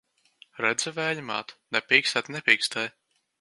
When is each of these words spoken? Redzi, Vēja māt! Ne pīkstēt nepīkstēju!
Redzi, 0.63 0.93
Vēja 0.99 1.25
māt! 1.27 1.53
Ne 1.77 1.83
pīkstēt 1.93 2.33
nepīkstēju! 2.37 2.93